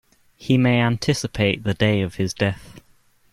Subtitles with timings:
[0.35, 2.81] He may anticipate the day of his death.